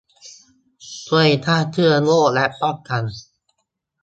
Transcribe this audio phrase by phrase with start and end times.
[1.05, 3.03] ช่วยฆ่าเชื้อโรคและป้องกัน